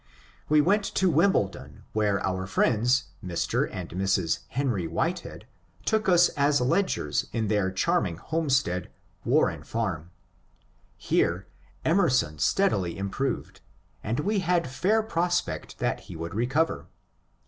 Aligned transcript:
We 0.49 0.61
went 0.61 0.83
to 0.95 1.11
Wimbledon, 1.11 1.83
where 1.93 2.19
our 2.25 2.47
friends 2.47 3.09
Mr. 3.23 3.69
and 3.71 3.89
Mrs. 3.89 4.39
Henry 4.47 4.87
Whitehead 4.87 5.45
took 5.85 6.09
us 6.09 6.29
as 6.29 6.59
lodgers 6.59 7.27
in 7.31 7.49
their 7.49 7.69
charming 7.69 8.17
home 8.17 8.49
stead, 8.49 8.89
Warren 9.23 9.61
Farm. 9.61 10.09
Here 10.97 11.45
Emerson 11.85 12.39
steadily 12.39 12.97
improved, 12.97 13.61
and 14.03 14.21
we 14.21 14.39
had 14.39 14.71
fair 14.71 15.03
prospect 15.03 15.77
that 15.77 15.99
he 15.99 16.15
would 16.15 16.33
recover. 16.33 16.87